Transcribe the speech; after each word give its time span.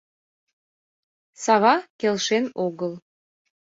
Сава 1.43 1.75
келшен 1.99 2.45
огыл. 2.65 2.93